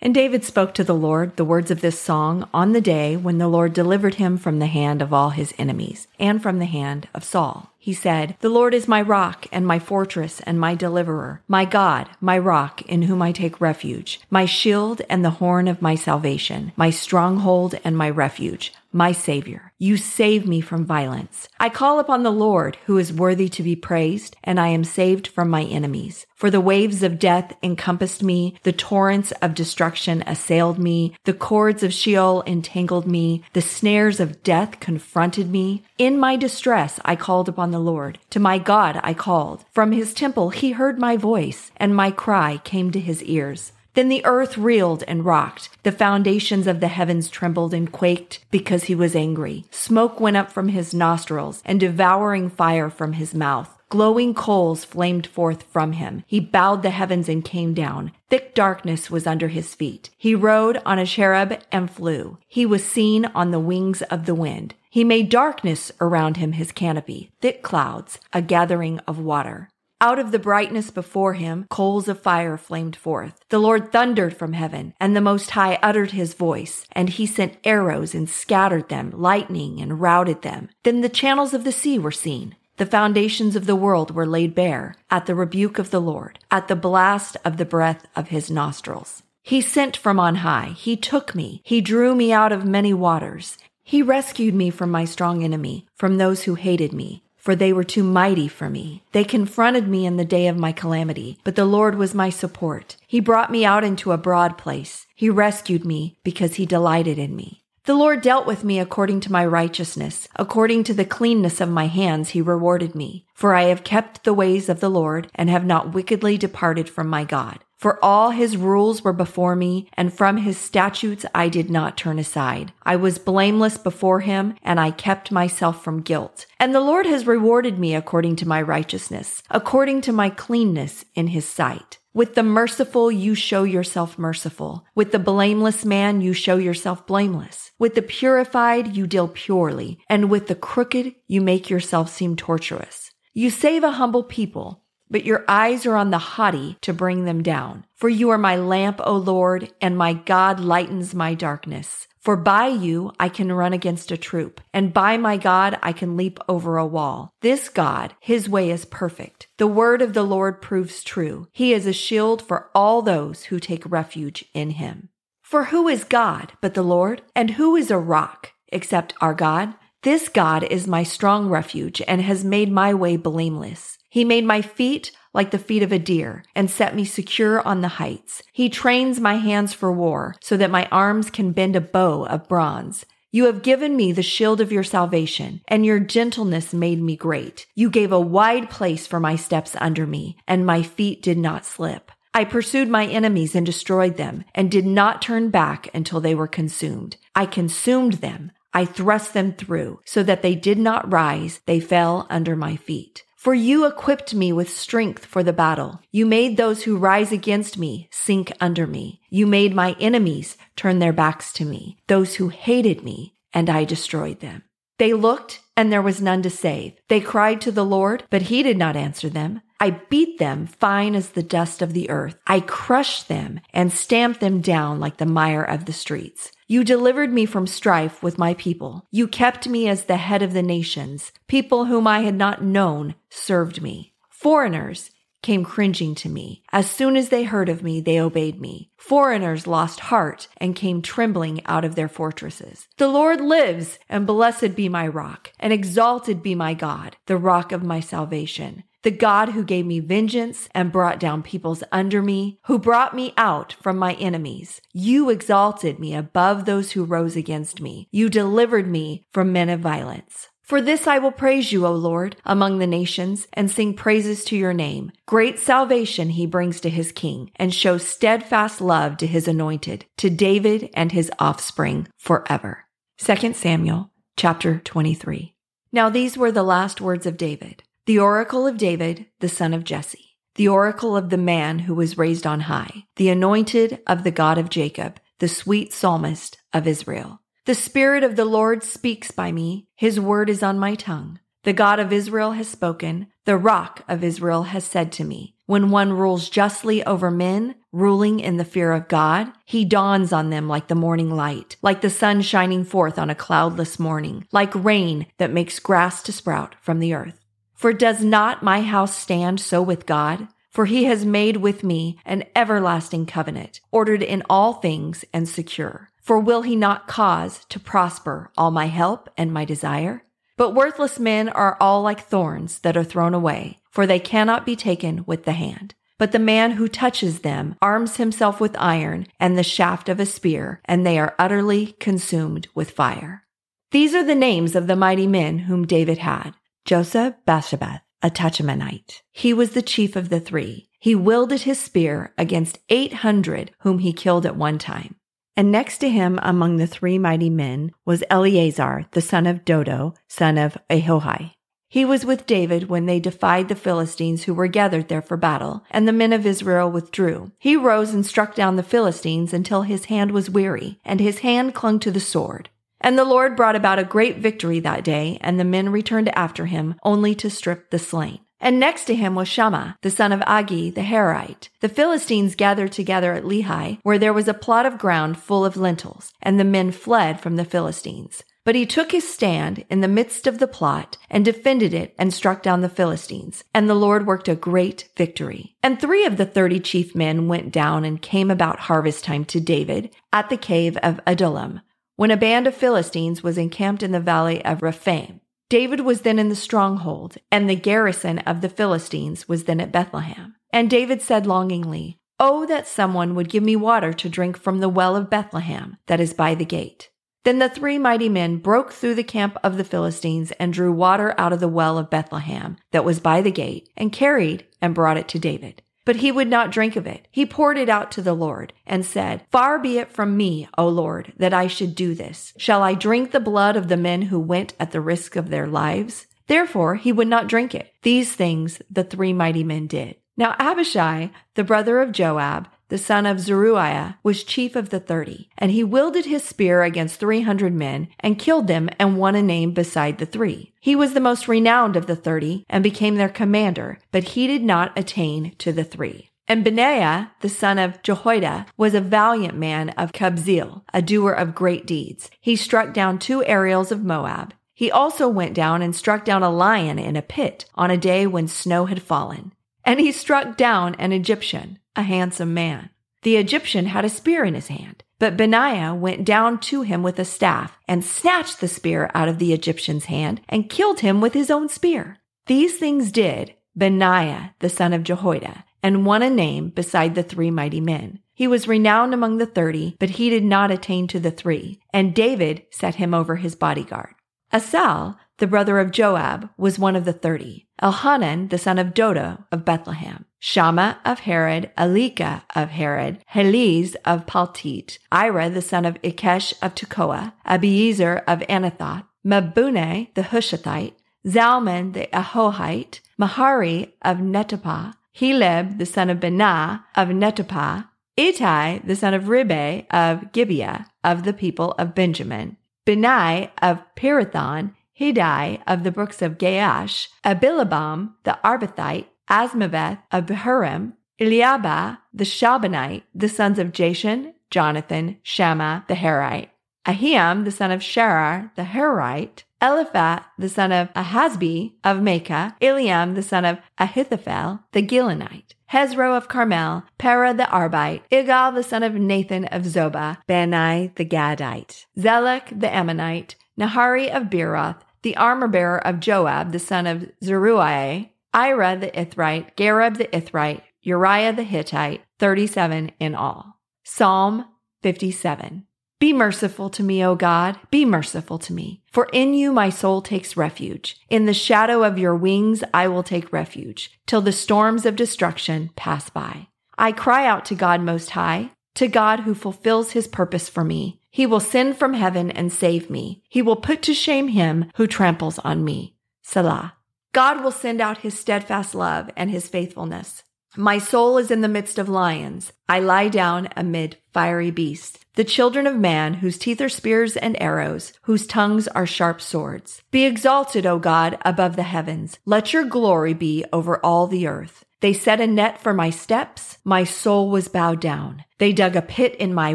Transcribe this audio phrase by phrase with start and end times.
[0.00, 3.38] And David spoke to the Lord the words of this song on the day when
[3.38, 7.08] the Lord delivered him from the hand of all his enemies and from the hand
[7.12, 7.72] of Saul.
[7.80, 12.08] He said, The Lord is my rock and my fortress and my deliverer, my God,
[12.20, 16.72] my rock in whom I take refuge, my shield and the horn of my salvation,
[16.76, 19.67] my stronghold and my refuge, my Savior.
[19.80, 21.48] You save me from violence.
[21.60, 25.28] I call upon the Lord, who is worthy to be praised, and I am saved
[25.28, 26.26] from my enemies.
[26.34, 31.84] For the waves of death encompassed me, the torrents of destruction assailed me, the cords
[31.84, 35.84] of Sheol entangled me, the snares of death confronted me.
[35.96, 38.18] In my distress, I called upon the Lord.
[38.30, 39.64] To my God, I called.
[39.70, 43.70] From his temple, he heard my voice, and my cry came to his ears.
[43.94, 45.70] Then the earth reeled and rocked.
[45.82, 49.64] The foundations of the heavens trembled and quaked because he was angry.
[49.70, 53.74] Smoke went up from his nostrils and devouring fire from his mouth.
[53.90, 56.22] Glowing coals flamed forth from him.
[56.26, 58.12] He bowed the heavens and came down.
[58.28, 60.10] Thick darkness was under his feet.
[60.18, 62.36] He rode on a cherub and flew.
[62.46, 64.74] He was seen on the wings of the wind.
[64.90, 69.70] He made darkness around him his canopy, thick clouds, a gathering of water.
[70.00, 73.40] Out of the brightness before him, coals of fire flamed forth.
[73.48, 77.58] The Lord thundered from heaven, and the Most High uttered his voice, and he sent
[77.64, 80.68] arrows and scattered them, lightning and routed them.
[80.84, 82.54] Then the channels of the sea were seen.
[82.76, 86.68] The foundations of the world were laid bare at the rebuke of the Lord, at
[86.68, 89.24] the blast of the breath of his nostrils.
[89.42, 90.74] He sent from on high.
[90.76, 91.60] He took me.
[91.64, 93.58] He drew me out of many waters.
[93.82, 97.82] He rescued me from my strong enemy, from those who hated me for they were
[97.82, 99.02] too mighty for me.
[99.12, 102.96] They confronted me in the day of my calamity, but the Lord was my support.
[103.06, 105.06] He brought me out into a broad place.
[105.14, 107.64] He rescued me because he delighted in me.
[107.88, 110.28] The Lord dealt with me according to my righteousness.
[110.36, 113.24] According to the cleanness of my hands, he rewarded me.
[113.32, 117.08] For I have kept the ways of the Lord and have not wickedly departed from
[117.08, 117.60] my God.
[117.78, 122.18] For all his rules were before me, and from his statutes I did not turn
[122.18, 122.74] aside.
[122.82, 126.44] I was blameless before him, and I kept myself from guilt.
[126.60, 131.28] And the Lord has rewarded me according to my righteousness, according to my cleanness in
[131.28, 131.97] his sight.
[132.14, 134.86] With the merciful, you show yourself merciful.
[134.94, 137.70] With the blameless man, you show yourself blameless.
[137.78, 139.98] With the purified, you deal purely.
[140.08, 143.12] And with the crooked, you make yourself seem tortuous.
[143.34, 147.42] You save a humble people but your eyes are on the haughty to bring them
[147.42, 147.84] down.
[147.94, 152.06] For you are my lamp, O Lord, and my God lightens my darkness.
[152.20, 156.16] For by you I can run against a troop, and by my God I can
[156.16, 157.32] leap over a wall.
[157.40, 159.46] This God, his way is perfect.
[159.56, 161.48] The word of the Lord proves true.
[161.52, 165.08] He is a shield for all those who take refuge in him.
[165.42, 167.22] For who is God but the Lord?
[167.34, 169.74] And who is a rock except our God?
[170.04, 173.98] This God is my strong refuge and has made my way blameless.
[174.08, 177.80] He made my feet like the feet of a deer and set me secure on
[177.80, 178.40] the heights.
[178.52, 182.48] He trains my hands for war so that my arms can bend a bow of
[182.48, 183.04] bronze.
[183.32, 187.66] You have given me the shield of your salvation, and your gentleness made me great.
[187.74, 191.66] You gave a wide place for my steps under me, and my feet did not
[191.66, 192.10] slip.
[192.32, 196.46] I pursued my enemies and destroyed them, and did not turn back until they were
[196.46, 197.16] consumed.
[197.34, 198.52] I consumed them.
[198.72, 201.60] I thrust them through, so that they did not rise.
[201.66, 203.24] They fell under my feet.
[203.36, 206.00] For you equipped me with strength for the battle.
[206.10, 209.20] You made those who rise against me sink under me.
[209.30, 213.84] You made my enemies turn their backs to me, those who hated me, and I
[213.84, 214.64] destroyed them.
[214.98, 216.94] They looked, and there was none to save.
[217.08, 219.62] They cried to the Lord, but he did not answer them.
[219.80, 222.36] I beat them fine as the dust of the earth.
[222.46, 226.50] I crushed them and stamped them down like the mire of the streets.
[226.66, 229.06] You delivered me from strife with my people.
[229.10, 231.32] You kept me as the head of the nations.
[231.46, 234.14] People whom I had not known served me.
[234.28, 235.10] Foreigners
[235.42, 236.62] came cringing to me.
[236.72, 238.90] As soon as they heard of me, they obeyed me.
[238.96, 242.88] Foreigners lost heart and came trembling out of their fortresses.
[242.96, 247.70] The Lord lives, and blessed be my rock, and exalted be my God, the rock
[247.70, 248.82] of my salvation.
[249.02, 253.32] The God who gave me vengeance and brought down peoples under me, who brought me
[253.36, 254.80] out from my enemies.
[254.92, 258.08] You exalted me above those who rose against me.
[258.10, 260.48] You delivered me from men of violence.
[260.68, 264.56] For this I will praise you, O Lord, among the nations, and sing praises to
[264.56, 265.12] your name.
[265.24, 270.28] Great salvation he brings to his king, and shows steadfast love to his anointed, to
[270.28, 272.84] David and his offspring forever.
[273.16, 275.54] 2 Samuel chapter 23.
[275.90, 279.84] Now these were the last words of David, the oracle of David, the son of
[279.84, 284.30] Jesse, the oracle of the man who was raised on high, the anointed of the
[284.30, 287.42] God of Jacob, the sweet psalmist of Israel.
[287.66, 289.88] The Spirit of the Lord speaks by me.
[289.94, 291.38] His word is on my tongue.
[291.64, 293.26] The God of Israel has spoken.
[293.44, 298.40] The rock of Israel has said to me, when one rules justly over men, ruling
[298.40, 302.08] in the fear of God, he dawns on them like the morning light, like the
[302.08, 307.00] sun shining forth on a cloudless morning, like rain that makes grass to sprout from
[307.00, 307.44] the earth.
[307.78, 310.48] For does not my house stand so with God?
[310.68, 316.10] For he has made with me an everlasting covenant, ordered in all things and secure.
[316.20, 320.24] For will he not cause to prosper all my help and my desire?
[320.56, 324.74] But worthless men are all like thorns that are thrown away, for they cannot be
[324.74, 325.94] taken with the hand.
[326.18, 330.26] But the man who touches them arms himself with iron and the shaft of a
[330.26, 333.44] spear, and they are utterly consumed with fire.
[333.92, 336.54] These are the names of the mighty men whom David had.
[336.88, 339.20] Joseph Basshebeth, a Tahchemonite.
[339.30, 340.88] He was the chief of the three.
[340.98, 345.16] He wielded his spear against 800 whom he killed at one time.
[345.54, 350.14] And next to him among the three mighty men was Eleazar, the son of Dodo,
[350.28, 351.52] son of Ahohi.
[351.90, 355.84] He was with David when they defied the Philistines who were gathered there for battle,
[355.90, 357.52] and the men of Israel withdrew.
[357.58, 361.74] He rose and struck down the Philistines until his hand was weary, and his hand
[361.74, 362.70] clung to the sword.
[363.00, 366.66] And the Lord brought about a great victory that day, and the men returned after
[366.66, 368.40] him, only to strip the slain.
[368.60, 371.68] And next to him was Shammah, the son of Agee the Harite.
[371.80, 375.76] The Philistines gathered together at Lehi, where there was a plot of ground full of
[375.76, 378.42] lentils, and the men fled from the Philistines.
[378.64, 382.34] But he took his stand in the midst of the plot and defended it and
[382.34, 383.64] struck down the Philistines.
[383.72, 385.74] And the Lord worked a great victory.
[385.82, 389.60] And three of the thirty chief men went down and came about harvest time to
[389.60, 391.80] David at the cave of Adullam,
[392.18, 395.40] when a band of Philistines was encamped in the valley of Rephaim.
[395.68, 399.92] David was then in the stronghold, and the garrison of the Philistines was then at
[399.92, 400.56] Bethlehem.
[400.72, 404.88] And David said longingly, Oh, that someone would give me water to drink from the
[404.88, 407.08] well of Bethlehem that is by the gate.
[407.44, 411.36] Then the three mighty men broke through the camp of the Philistines and drew water
[411.38, 415.18] out of the well of Bethlehem that was by the gate and carried and brought
[415.18, 415.82] it to David.
[416.08, 417.28] But he would not drink of it.
[417.30, 420.88] He poured it out to the Lord and said, Far be it from me, O
[420.88, 422.54] Lord, that I should do this.
[422.56, 425.66] Shall I drink the blood of the men who went at the risk of their
[425.66, 426.26] lives?
[426.46, 427.92] Therefore he would not drink it.
[428.04, 430.16] These things the three mighty men did.
[430.34, 435.48] Now Abishai, the brother of Joab, the son of Zeruiah, was chief of the thirty,
[435.56, 439.42] and he wielded his spear against three hundred men, and killed them, and won a
[439.42, 440.72] name beside the three.
[440.80, 444.62] He was the most renowned of the thirty, and became their commander, but he did
[444.62, 446.30] not attain to the three.
[446.50, 451.54] And Benaiah, the son of Jehoiada, was a valiant man of Kabzeel, a doer of
[451.54, 452.30] great deeds.
[452.40, 454.54] He struck down two Ariels of Moab.
[454.72, 458.26] He also went down and struck down a lion in a pit on a day
[458.26, 459.52] when snow had fallen.
[459.84, 462.90] And he struck down an Egyptian a handsome man.
[463.22, 467.18] The Egyptian had a spear in his hand, but Benaiah went down to him with
[467.18, 471.34] a staff and snatched the spear out of the Egyptian's hand and killed him with
[471.34, 472.18] his own spear.
[472.46, 477.50] These things did Benaiah, the son of Jehoiada, and won a name beside the three
[477.50, 478.20] mighty men.
[478.32, 482.14] He was renowned among the thirty, but he did not attain to the three, and
[482.14, 484.14] David set him over his bodyguard.
[484.52, 487.66] Asahel, the brother of Joab, was one of the thirty.
[487.82, 490.24] Elhanan, the son of Dodo of Bethlehem.
[490.40, 496.74] Shammah of Harod, Elika of Harod, Helez of Paltite, Ira the son of Ikkesh of
[496.74, 500.94] Tekoa, Abiezer of Anathoth, Mebunnai the Hushathite,
[501.26, 508.96] Zalmon the Ahohite, Maharai of Netophah, Heleb the son of Baanah of Netophah, Ittai the
[508.96, 515.84] son of Ribai of Gibeah of the people of Benjamin, Benaiah of Pirathon, Hiddai of
[515.84, 523.58] the brooks of Gaash, Abi-albon the Arbathite, Azmaveth of Bahurim, Eliahba the Shaalbonite, the sons
[523.58, 526.48] of Jashen, Jonathan, Shammah the Harite,
[526.86, 533.14] Ahiam the son of Sharar the Harite, Eliphat the son of Ahasbai of Maacah, Eliam
[533.14, 538.82] the son of Ahithophel the Gilonite, Hezro of Carmel, Paarai the Arbite, Igal the son
[538.82, 545.48] of Nathan of Zobah, Bani the Gadite, Zelek the Ammonite, Naharai of Beeroth, the armor
[545.48, 551.44] bearer of Joab the son of Zeruiah, Ira the Ithrite, Gareb the Ithrite, Uriah the
[551.44, 553.60] Hittite, 37 in all.
[553.84, 554.44] Psalm
[554.82, 555.64] 57.
[556.00, 558.82] Be merciful to me, O God, be merciful to me.
[558.92, 561.00] For in you my soul takes refuge.
[561.08, 565.70] In the shadow of your wings I will take refuge, till the storms of destruction
[565.74, 566.48] pass by.
[566.78, 571.00] I cry out to God Most High, to God who fulfills his purpose for me.
[571.10, 573.24] He will send from heaven and save me.
[573.28, 575.96] He will put to shame him who tramples on me.
[576.22, 576.74] Selah.
[577.12, 580.22] God will send out his steadfast love and his faithfulness.
[580.56, 582.52] My soul is in the midst of lions.
[582.68, 587.40] I lie down amid fiery beasts, the children of man, whose teeth are spears and
[587.40, 589.82] arrows, whose tongues are sharp swords.
[589.90, 592.18] Be exalted, O God, above the heavens.
[592.24, 594.64] Let your glory be over all the earth.
[594.80, 596.58] They set a net for my steps.
[596.64, 598.24] My soul was bowed down.
[598.38, 599.54] They dug a pit in my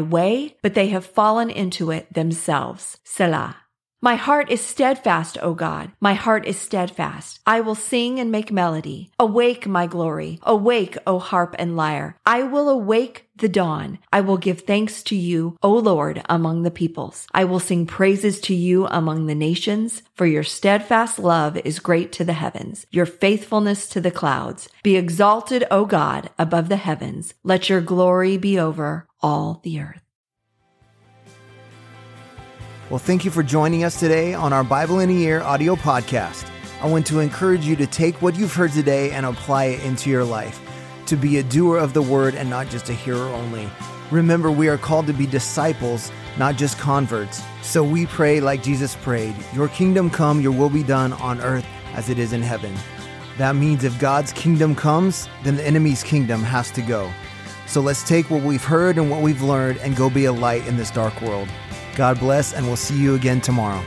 [0.00, 2.98] way, but they have fallen into it themselves.
[3.04, 3.56] Selah.
[4.04, 5.92] My heart is steadfast, O God.
[5.98, 7.40] My heart is steadfast.
[7.46, 9.10] I will sing and make melody.
[9.18, 10.40] Awake, my glory.
[10.42, 12.14] Awake, O harp and lyre.
[12.26, 13.98] I will awake the dawn.
[14.12, 17.26] I will give thanks to you, O Lord, among the peoples.
[17.32, 22.12] I will sing praises to you among the nations, for your steadfast love is great
[22.12, 24.68] to the heavens, your faithfulness to the clouds.
[24.82, 27.32] Be exalted, O God, above the heavens.
[27.42, 30.03] Let your glory be over all the earth.
[32.90, 36.46] Well, thank you for joining us today on our Bible in a Year audio podcast.
[36.82, 40.10] I want to encourage you to take what you've heard today and apply it into
[40.10, 40.60] your life,
[41.06, 43.70] to be a doer of the word and not just a hearer only.
[44.10, 47.42] Remember, we are called to be disciples, not just converts.
[47.62, 51.66] So we pray like Jesus prayed Your kingdom come, your will be done on earth
[51.94, 52.74] as it is in heaven.
[53.38, 57.10] That means if God's kingdom comes, then the enemy's kingdom has to go.
[57.66, 60.66] So let's take what we've heard and what we've learned and go be a light
[60.66, 61.48] in this dark world.
[61.94, 63.82] God bless, and we'll see you again tomorrow.